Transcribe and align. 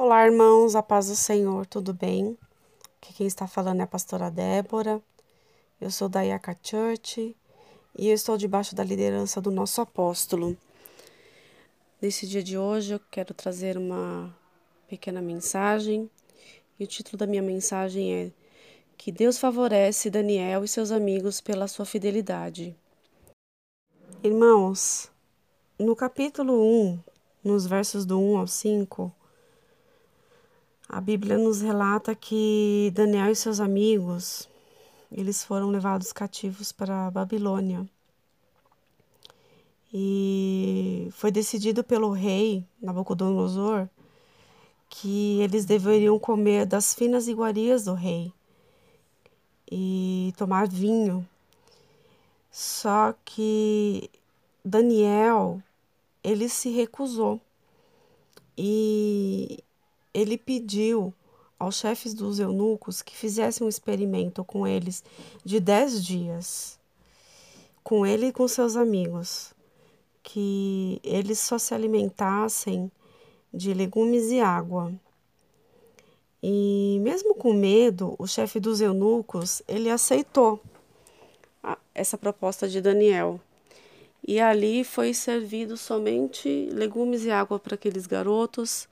Olá, 0.00 0.24
irmãos, 0.24 0.76
a 0.76 0.82
paz 0.82 1.08
do 1.08 1.16
Senhor, 1.16 1.66
tudo 1.66 1.92
bem? 1.92 2.38
Aqui 3.02 3.12
quem 3.14 3.26
está 3.26 3.48
falando 3.48 3.80
é 3.80 3.82
a 3.82 3.86
pastora 3.86 4.30
Débora. 4.30 5.02
Eu 5.80 5.90
sou 5.90 6.08
da 6.08 6.22
Iaca 6.22 6.56
Church 6.62 7.36
e 7.98 8.08
eu 8.08 8.14
estou 8.14 8.38
debaixo 8.38 8.76
da 8.76 8.84
liderança 8.84 9.40
do 9.40 9.50
nosso 9.50 9.80
apóstolo. 9.80 10.56
Nesse 12.00 12.28
dia 12.28 12.44
de 12.44 12.56
hoje 12.56 12.94
eu 12.94 13.00
quero 13.10 13.34
trazer 13.34 13.76
uma 13.76 14.32
pequena 14.86 15.20
mensagem 15.20 16.08
e 16.78 16.84
o 16.84 16.86
título 16.86 17.18
da 17.18 17.26
minha 17.26 17.42
mensagem 17.42 18.14
é 18.14 18.30
Que 18.96 19.10
Deus 19.10 19.36
favorece 19.36 20.10
Daniel 20.10 20.62
e 20.62 20.68
seus 20.68 20.92
amigos 20.92 21.40
pela 21.40 21.66
sua 21.66 21.84
fidelidade. 21.84 22.72
Irmãos, 24.22 25.10
no 25.76 25.96
capítulo 25.96 26.52
1, 26.62 27.00
nos 27.42 27.66
versos 27.66 28.06
do 28.06 28.20
1 28.20 28.38
ao 28.38 28.46
5, 28.46 29.17
a 30.88 31.00
Bíblia 31.00 31.36
nos 31.36 31.60
relata 31.60 32.14
que 32.14 32.90
Daniel 32.94 33.30
e 33.30 33.36
seus 33.36 33.60
amigos, 33.60 34.48
eles 35.12 35.44
foram 35.44 35.68
levados 35.68 36.12
cativos 36.12 36.72
para 36.72 37.06
a 37.06 37.10
Babilônia. 37.10 37.86
E 39.92 41.08
foi 41.12 41.30
decidido 41.30 41.84
pelo 41.84 42.10
rei 42.10 42.64
Nabucodonosor 42.80 43.88
que 44.88 45.40
eles 45.40 45.66
deveriam 45.66 46.18
comer 46.18 46.64
das 46.64 46.94
finas 46.94 47.28
iguarias 47.28 47.84
do 47.84 47.92
rei 47.94 48.32
e 49.70 50.32
tomar 50.36 50.66
vinho. 50.66 51.26
Só 52.50 53.14
que 53.24 54.10
Daniel, 54.64 55.62
ele 56.24 56.48
se 56.48 56.70
recusou. 56.70 57.40
E 58.56 59.62
ele 60.12 60.36
pediu 60.36 61.12
aos 61.58 61.76
chefes 61.76 62.14
dos 62.14 62.38
eunucos 62.38 63.02
que 63.02 63.16
fizessem 63.16 63.66
um 63.66 63.68
experimento 63.68 64.44
com 64.44 64.66
eles 64.66 65.02
de 65.44 65.58
dez 65.58 66.04
dias, 66.04 66.78
com 67.82 68.06
ele 68.06 68.26
e 68.26 68.32
com 68.32 68.46
seus 68.46 68.76
amigos, 68.76 69.52
que 70.22 71.00
eles 71.02 71.40
só 71.40 71.58
se 71.58 71.74
alimentassem 71.74 72.90
de 73.52 73.74
legumes 73.74 74.30
e 74.30 74.40
água. 74.40 74.92
E 76.42 76.98
mesmo 77.02 77.34
com 77.34 77.52
medo, 77.52 78.14
o 78.18 78.26
chefe 78.26 78.60
dos 78.60 78.80
eunucos, 78.80 79.62
ele 79.66 79.90
aceitou 79.90 80.60
essa 81.94 82.16
proposta 82.16 82.68
de 82.68 82.80
Daniel. 82.80 83.40
E 84.26 84.38
ali 84.40 84.84
foi 84.84 85.12
servido 85.14 85.76
somente 85.76 86.68
legumes 86.72 87.24
e 87.24 87.30
água 87.30 87.58
para 87.58 87.74
aqueles 87.74 88.06
garotos 88.06 88.88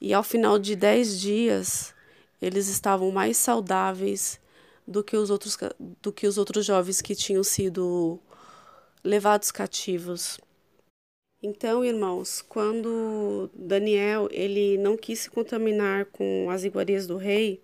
e 0.00 0.12
ao 0.12 0.22
final 0.22 0.58
de 0.58 0.76
dez 0.76 1.20
dias, 1.20 1.94
eles 2.40 2.68
estavam 2.68 3.10
mais 3.10 3.36
saudáveis 3.36 4.40
do 4.86 5.02
que 5.02 5.16
os 5.16 5.30
outros, 5.30 5.56
do 6.00 6.12
que 6.12 6.26
os 6.26 6.36
outros 6.36 6.66
jovens 6.66 7.00
que 7.00 7.14
tinham 7.14 7.42
sido 7.42 8.20
levados 9.02 9.50
cativos. 9.50 10.38
Então, 11.42 11.84
irmãos, 11.84 12.40
quando 12.40 13.50
Daniel 13.54 14.28
ele 14.30 14.78
não 14.78 14.96
quis 14.96 15.20
se 15.20 15.30
contaminar 15.30 16.06
com 16.06 16.48
as 16.50 16.64
iguarias 16.64 17.06
do 17.06 17.16
rei, 17.16 17.62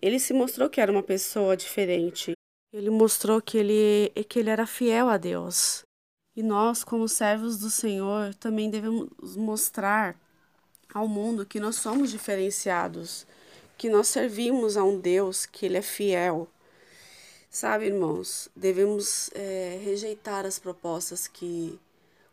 ele 0.00 0.18
se 0.18 0.32
mostrou 0.32 0.70
que 0.70 0.80
era 0.80 0.90
uma 0.90 1.02
pessoa 1.02 1.56
diferente. 1.56 2.32
Ele 2.72 2.88
mostrou 2.88 3.40
que 3.42 3.58
ele, 3.58 4.10
que 4.28 4.38
ele 4.38 4.50
era 4.50 4.66
fiel 4.66 5.08
a 5.08 5.16
Deus. 5.16 5.82
E 6.36 6.42
nós, 6.42 6.84
como 6.84 7.08
servos 7.08 7.58
do 7.58 7.68
Senhor, 7.68 8.34
também 8.36 8.70
devemos 8.70 9.36
mostrar 9.36 10.18
ao 10.92 11.06
mundo 11.08 11.46
que 11.46 11.60
nós 11.60 11.76
somos 11.76 12.10
diferenciados, 12.10 13.26
que 13.76 13.88
nós 13.88 14.08
servimos 14.08 14.76
a 14.76 14.84
um 14.84 14.98
Deus 14.98 15.46
que 15.46 15.66
Ele 15.66 15.78
é 15.78 15.82
fiel. 15.82 16.48
Sabe, 17.50 17.86
irmãos, 17.86 18.48
devemos 18.54 19.30
é, 19.34 19.80
rejeitar 19.82 20.46
as 20.46 20.58
propostas 20.58 21.26
que 21.26 21.78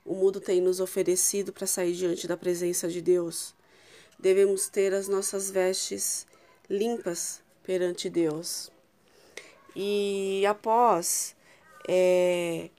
o 0.06 0.14
mundo 0.14 0.40
tem 0.40 0.62
nos 0.62 0.80
oferecido 0.80 1.52
para 1.52 1.68
sair 1.68 1.94
diante 1.94 2.28
da 2.28 2.38
presença 2.38 2.88
de 2.88 3.02
Deus. 3.02 3.54
Devemos 4.20 4.68
ter 4.68 4.94
as 4.94 5.08
nossas 5.08 5.50
vestes 5.50 6.26
limpas 6.70 7.42
perante 7.64 8.10
Deus. 8.10 8.72
E 9.76 10.44
após 10.48 11.36
é, 11.88 12.70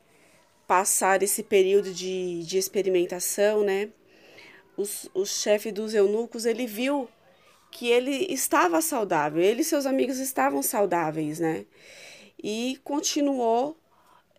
passar 0.67 1.23
esse 1.23 1.43
período 1.43 1.93
de, 1.93 2.43
de 2.45 2.59
experimentação, 2.59 3.63
né? 3.63 3.89
Os, 4.79 5.11
o 5.13 5.27
chefe 5.27 5.73
dos 5.73 5.93
eunucos, 5.93 6.47
ele 6.47 6.67
viu 6.67 7.09
que 7.71 7.89
ele 7.89 8.33
estava 8.33 8.81
saudável, 8.81 9.43
ele 9.43 9.61
e 9.61 9.65
seus 9.65 9.85
amigos 9.85 10.19
estavam 10.19 10.63
saudáveis, 10.63 11.41
né? 11.41 11.67
E 12.43 12.81
continuou 12.85 13.77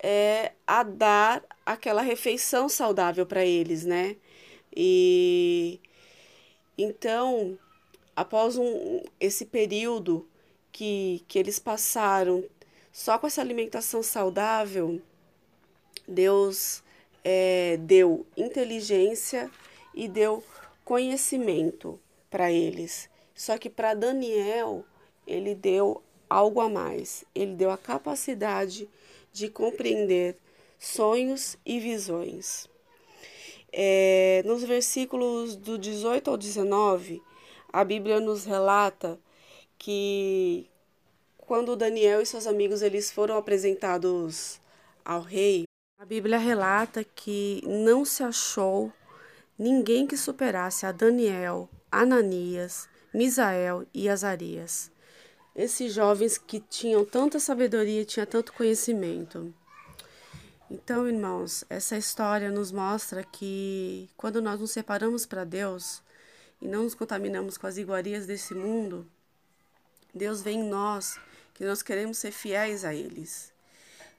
é, 0.02 0.52
a 0.66 0.82
dar 0.82 1.44
aquela 1.64 2.00
refeição 2.00 2.68
saudável 2.68 3.26
para 3.26 3.44
eles, 3.44 3.84
né? 3.84 4.16
E 4.74 5.78
então, 6.76 7.58
após 8.16 8.56
um, 8.56 9.02
esse 9.20 9.44
período 9.44 10.26
que, 10.72 11.22
que 11.28 11.38
eles 11.38 11.58
passaram 11.58 12.42
só 12.90 13.18
com 13.18 13.26
essa 13.26 13.42
alimentação 13.42 14.02
saudável, 14.02 15.02
Deus 16.08 16.82
é, 17.22 17.76
deu 17.76 18.26
inteligência 18.36 19.50
e 19.94 20.08
deu 20.08 20.42
conhecimento 20.84 21.98
para 22.30 22.50
eles. 22.50 23.08
Só 23.34 23.56
que 23.58 23.70
para 23.70 23.94
Daniel, 23.94 24.84
ele 25.26 25.54
deu 25.54 26.02
algo 26.28 26.60
a 26.60 26.68
mais. 26.68 27.24
Ele 27.34 27.54
deu 27.54 27.70
a 27.70 27.78
capacidade 27.78 28.88
de 29.32 29.48
compreender 29.48 30.36
sonhos 30.78 31.56
e 31.64 31.78
visões. 31.80 32.68
É, 33.72 34.42
nos 34.44 34.64
versículos 34.64 35.54
do 35.54 35.78
18 35.78 36.30
ao 36.30 36.36
19, 36.36 37.22
a 37.72 37.84
Bíblia 37.84 38.20
nos 38.20 38.44
relata 38.44 39.18
que 39.78 40.68
quando 41.36 41.76
Daniel 41.76 42.20
e 42.20 42.26
seus 42.26 42.46
amigos 42.46 42.82
eles 42.82 43.10
foram 43.10 43.36
apresentados 43.36 44.60
ao 45.04 45.20
rei, 45.20 45.64
a 45.98 46.04
Bíblia 46.04 46.38
relata 46.38 47.04
que 47.04 47.62
não 47.66 48.04
se 48.04 48.22
achou 48.22 48.92
ninguém 49.60 50.06
que 50.06 50.16
superasse 50.16 50.86
a 50.86 50.90
Daniel, 50.90 51.68
Ananias, 51.92 52.88
Misael 53.12 53.86
e 53.92 54.08
Azarias. 54.08 54.90
Esses 55.54 55.92
jovens 55.92 56.38
que 56.38 56.60
tinham 56.60 57.04
tanta 57.04 57.38
sabedoria 57.38 58.02
tinham 58.06 58.24
tanto 58.24 58.54
conhecimento. 58.54 59.52
Então, 60.70 61.06
irmãos, 61.06 61.62
essa 61.68 61.98
história 61.98 62.50
nos 62.50 62.72
mostra 62.72 63.22
que 63.22 64.08
quando 64.16 64.40
nós 64.40 64.58
nos 64.58 64.70
separamos 64.70 65.26
para 65.26 65.44
Deus 65.44 66.00
e 66.58 66.66
não 66.66 66.84
nos 66.84 66.94
contaminamos 66.94 67.58
com 67.58 67.66
as 67.66 67.76
iguarias 67.76 68.26
desse 68.26 68.54
mundo, 68.54 69.06
Deus 70.14 70.40
vê 70.40 70.52
em 70.52 70.64
nós 70.64 71.20
que 71.52 71.66
nós 71.66 71.82
queremos 71.82 72.16
ser 72.16 72.32
fiéis 72.32 72.82
a 72.82 72.94
eles. 72.94 73.52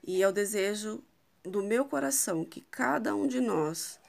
E 0.04 0.22
é 0.22 0.28
o 0.28 0.32
desejo 0.32 1.04
do 1.42 1.64
meu 1.64 1.84
coração 1.84 2.46
que 2.46 2.62
cada 2.62 3.16
um 3.16 3.26
de 3.26 3.40
nós 3.42 4.00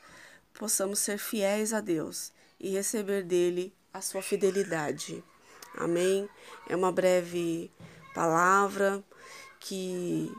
possamos 0.54 0.98
ser 0.98 1.18
fiéis 1.18 1.72
a 1.72 1.80
Deus 1.80 2.32
e 2.58 2.70
receber 2.70 3.22
dele 3.22 3.74
a 3.92 4.00
sua 4.00 4.22
fidelidade. 4.22 5.22
Amém? 5.76 6.28
É 6.68 6.76
uma 6.76 6.92
breve 6.92 7.70
palavra 8.14 9.02
que 9.58 10.30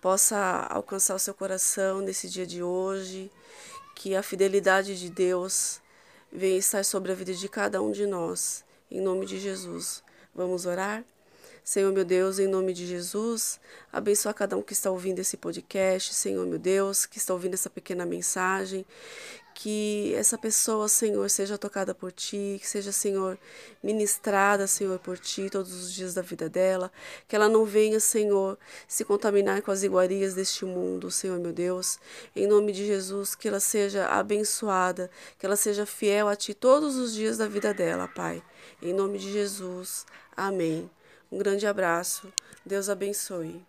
possa 0.00 0.66
alcançar 0.70 1.14
o 1.14 1.18
seu 1.18 1.34
coração 1.34 2.00
nesse 2.00 2.28
dia 2.28 2.46
de 2.46 2.62
hoje, 2.62 3.30
que 3.96 4.14
a 4.14 4.22
fidelidade 4.22 4.98
de 4.98 5.10
Deus 5.10 5.80
venha 6.30 6.58
estar 6.58 6.84
sobre 6.84 7.12
a 7.12 7.14
vida 7.14 7.32
de 7.32 7.48
cada 7.48 7.80
um 7.80 7.90
de 7.90 8.06
nós. 8.06 8.64
Em 8.90 9.00
nome 9.00 9.24
de 9.24 9.38
Jesus. 9.38 10.02
Vamos 10.34 10.66
orar? 10.66 11.04
Senhor 11.64 11.90
meu 11.94 12.04
Deus, 12.04 12.38
em 12.38 12.46
nome 12.46 12.74
de 12.74 12.86
Jesus, 12.86 13.58
abençoa 13.90 14.34
cada 14.34 14.54
um 14.54 14.60
que 14.60 14.74
está 14.74 14.90
ouvindo 14.90 15.20
esse 15.20 15.38
podcast, 15.38 16.12
Senhor 16.12 16.46
meu 16.46 16.58
Deus, 16.58 17.06
que 17.06 17.16
está 17.16 17.32
ouvindo 17.32 17.54
essa 17.54 17.70
pequena 17.70 18.04
mensagem, 18.04 18.84
que 19.54 20.12
essa 20.14 20.36
pessoa, 20.36 20.88
Senhor, 20.88 21.30
seja 21.30 21.56
tocada 21.56 21.94
por 21.94 22.12
Ti, 22.12 22.58
que 22.60 22.68
seja, 22.68 22.92
Senhor, 22.92 23.38
ministrada, 23.82 24.66
Senhor, 24.66 24.98
por 24.98 25.18
Ti 25.18 25.48
todos 25.48 25.72
os 25.72 25.90
dias 25.90 26.12
da 26.12 26.20
vida 26.20 26.50
dela, 26.50 26.92
que 27.26 27.34
ela 27.34 27.48
não 27.48 27.64
venha, 27.64 27.98
Senhor, 27.98 28.58
se 28.86 29.02
contaminar 29.02 29.62
com 29.62 29.70
as 29.70 29.82
iguarias 29.82 30.34
deste 30.34 30.66
mundo, 30.66 31.10
Senhor 31.10 31.40
meu 31.40 31.52
Deus, 31.52 31.98
em 32.36 32.46
nome 32.46 32.72
de 32.72 32.84
Jesus, 32.84 33.34
que 33.34 33.48
ela 33.48 33.58
seja 33.58 34.06
abençoada, 34.08 35.10
que 35.38 35.46
ela 35.46 35.56
seja 35.56 35.86
fiel 35.86 36.28
a 36.28 36.36
Ti 36.36 36.52
todos 36.52 36.96
os 36.96 37.14
dias 37.14 37.38
da 37.38 37.48
vida 37.48 37.72
dela, 37.72 38.06
Pai, 38.06 38.42
em 38.82 38.92
nome 38.92 39.18
de 39.18 39.32
Jesus, 39.32 40.04
amém. 40.36 40.90
Um 41.34 41.38
grande 41.38 41.66
abraço. 41.66 42.32
Deus 42.64 42.88
abençoe. 42.88 43.60